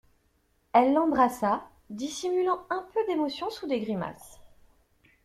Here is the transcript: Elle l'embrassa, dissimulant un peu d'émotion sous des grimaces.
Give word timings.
Elle 0.73 0.93
l'embrassa, 0.93 1.63
dissimulant 1.91 2.65
un 2.71 2.83
peu 2.91 3.05
d'émotion 3.05 3.51
sous 3.51 3.67
des 3.67 3.81
grimaces. 3.81 4.39